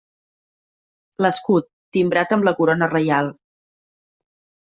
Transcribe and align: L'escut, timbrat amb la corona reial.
L'escut, 1.25 1.67
timbrat 1.97 2.33
amb 2.37 2.49
la 2.49 2.53
corona 2.61 2.89
reial. 2.95 3.29